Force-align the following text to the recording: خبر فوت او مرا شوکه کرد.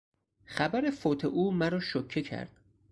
خبر 0.45 0.89
فوت 0.91 1.25
او 1.25 1.51
مرا 1.51 1.79
شوکه 1.79 2.21
کرد. 2.21 2.51